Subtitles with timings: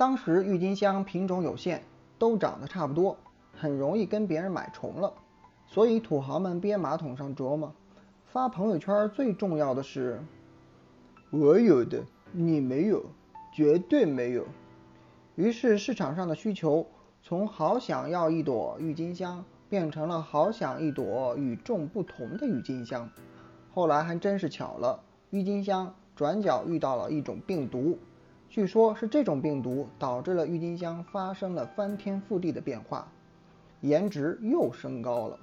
[0.00, 1.82] 当时郁金香品种有限，
[2.18, 3.18] 都长得差不多，
[3.54, 5.12] 很容易跟别人买重了，
[5.66, 7.74] 所以土豪们憋马桶上琢磨，
[8.24, 10.22] 发朋友圈最重要的是，
[11.28, 12.02] 我有的
[12.32, 13.04] 你没有，
[13.52, 14.46] 绝对没有。
[15.34, 16.86] 于是市场上的需求
[17.22, 23.10] 从好想要一朵郁金香，变成了好想一朵与众不同的郁金香。
[23.74, 27.98] 后来还真是巧了，郁金香转角遇到了一种病毒，
[28.50, 33.06] 据说是这种病毒导致了郁金香发生了翻天覆地的变化，
[33.80, 35.38] 颜值又升高了。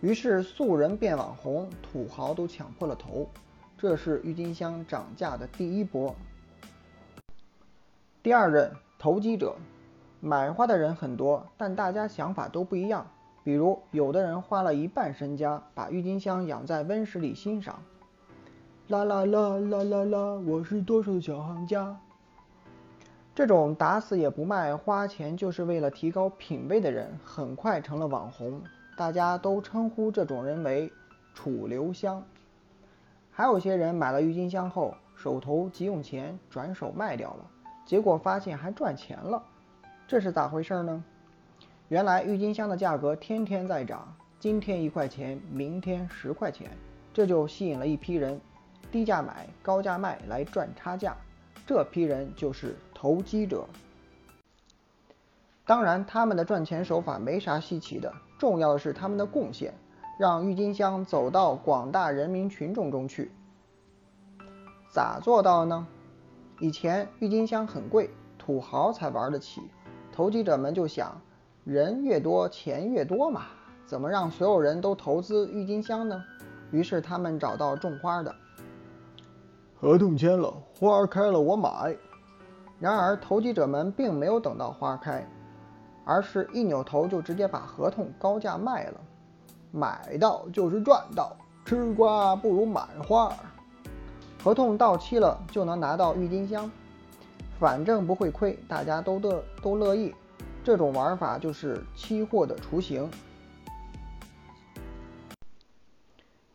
[0.00, 3.28] 于是素人变网红，土豪都抢破了头。
[3.76, 6.12] 这是郁金香涨价的第一波。
[8.24, 9.54] 第二任投机者，
[10.18, 13.06] 买花的人很多，但大家想法都不一样。
[13.44, 17.80] 比如，有的人花了一半身家把郁金香养在温室里欣赏。
[18.88, 21.94] 啦啦啦啦啦啦，我是剁手小行家。
[23.34, 28.62] 这种打死也不卖花钱就是为了提高品味的人，很快成了网红，
[28.96, 30.90] 大家都称呼这种人为
[31.34, 32.24] “楚留香”。
[33.30, 37.44] 还有些人买了郁金香后，手头急用钱，转手卖掉了，
[37.84, 39.42] 结果发现还赚钱了，
[40.06, 41.04] 这是咋回事呢？
[41.88, 46.70] 原来郁金香的价格天天在涨，今天一块钱，明天十块钱，
[47.12, 48.40] 这就吸引了一批人，
[48.90, 51.16] 低价买，高价卖来赚差价。
[51.66, 53.66] 这批人就是投机者。
[55.66, 59.74] 当然，他们的赚钱手法没啥稀奇的，重要的是他们的贡献，
[60.18, 63.30] 让郁金香走到广大人民群众中去。
[64.90, 65.86] 咋做到呢？
[66.58, 69.60] 以前郁金香很贵，土豪才玩得起，
[70.10, 71.20] 投机者们就想。
[71.64, 73.42] 人越多，钱越多嘛，
[73.84, 76.24] 怎么让所有人都投资郁金香呢？
[76.70, 78.34] 于是他们找到种花的，
[79.80, 81.96] 合同签了，花开了我买。
[82.80, 85.24] 然而投机者们并没有等到花开，
[86.04, 89.00] 而是一扭头就直接把合同高价卖了。
[89.70, 93.32] 买到就是赚到，吃瓜不如买花。
[94.42, 96.68] 合同到期了就能拿到郁金香，
[97.60, 100.12] 反正不会亏，大家都乐都乐意。
[100.64, 103.08] 这种玩法就是期货的雏形。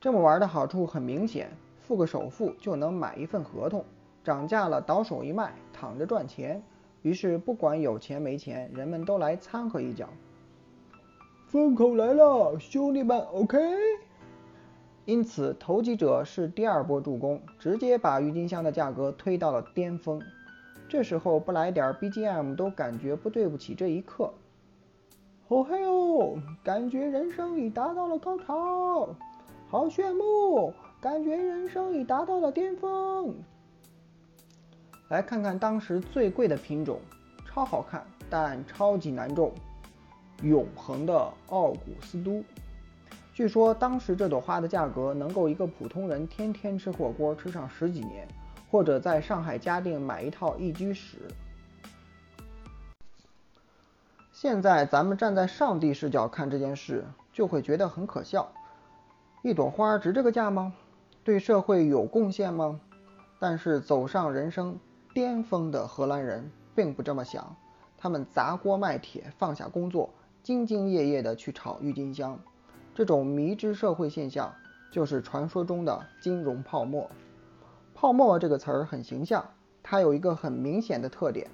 [0.00, 1.50] 这么玩的好处很明显，
[1.90, 3.84] 付个首付就能买一份合同，
[4.22, 6.62] 涨价了倒手一卖，躺着赚钱。
[7.02, 10.08] 于是不管有钱没钱，人们都来掺和一脚。
[11.48, 13.58] 风口来了，兄弟们，OK。
[15.04, 20.22] 因此，投机者是第二波助攻，直接把郁金香的价格推到了巅峰。
[20.88, 24.32] 这时候不来点 BGM 都感觉不对不起这一刻。
[25.48, 29.08] 哦嘿哦，感觉人生已达到了高潮，
[29.66, 33.34] 好炫目，感觉人生已达到了巅峰。
[35.08, 37.00] 来看看当时最贵的品种，
[37.46, 39.52] 超好看但超级难种，
[40.42, 42.44] 永恒的奥古斯都。
[43.32, 48.28] 据说当时这朵花的价格能够一个普通人天天吃火锅吃上十几年。
[48.70, 51.26] 或者在上海嘉定买一套一居室。
[54.30, 58.52] 现在咱们站在上帝视角看这件事，就会觉得很可笑。
[59.42, 60.72] 一朵花值这个价吗？
[61.22, 62.80] 对社会有贡献吗？
[63.38, 64.78] 但是走上人生
[65.14, 67.56] 巅峰的荷兰人并不这么想，
[67.96, 70.10] 他们砸锅卖铁，放下工作，
[70.44, 72.38] 兢兢业业地去炒郁金香。
[72.94, 74.52] 这种迷之社会现象，
[74.90, 77.10] 就是传说中的金融泡沫。
[77.94, 79.44] 泡沫这个词儿很形象，
[79.82, 81.50] 它有一个很明显的特点，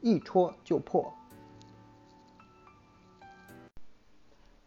[0.00, 1.12] 一戳就破。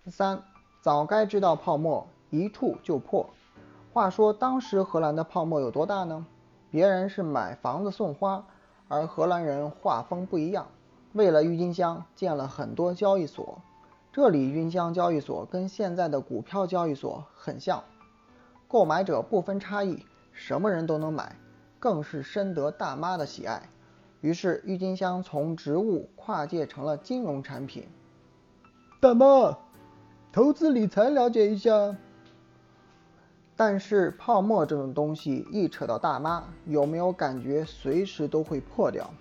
[0.08, 0.42] 三，
[0.82, 3.30] 早该知道泡沫一触就破。
[3.92, 6.26] 话说当时荷兰的泡沫有多大呢？
[6.70, 8.46] 别人是买房子送花，
[8.88, 10.68] 而荷兰人画风不一样，
[11.14, 13.60] 为了郁金香建了很多交易所。
[14.12, 17.84] 这里郁金香交易所跟现在的股票交易所很像，
[18.68, 20.06] 购买者不分差异。
[20.32, 21.36] 什么人都能买，
[21.80, 23.70] 更是深得大妈的喜爱。
[24.22, 27.88] 于是郁金香从植物跨界成了金融产品。
[29.02, 29.58] 大妈，
[30.32, 31.96] 投资理财了解一下。
[33.62, 39.14] 但是泡沫这种东西一扯到大妈，有没有感觉随时都会破掉？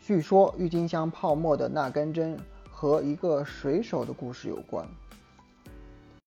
[0.00, 2.38] 据说郁金香泡沫的那根针
[2.70, 4.86] 和一个水手的故事有关。